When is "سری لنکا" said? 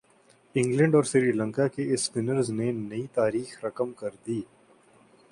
1.03-1.67